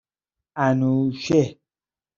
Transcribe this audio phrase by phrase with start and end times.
[0.57, 1.57] انوشه